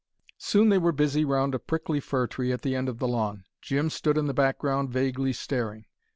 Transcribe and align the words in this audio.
Soon 0.39 0.69
they 0.69 0.79
were 0.79 0.91
busy 0.91 1.23
round 1.23 1.53
a 1.53 1.59
prickly 1.59 1.99
fir 1.99 2.25
tree 2.25 2.51
at 2.51 2.63
the 2.63 2.75
end 2.75 2.89
of 2.89 2.97
the 2.97 3.07
lawn. 3.07 3.43
Jim 3.61 3.91
stood 3.91 4.17
in 4.17 4.25
the 4.25 4.33
background 4.33 4.89
vaguely 4.89 5.31
staring. 5.31 5.85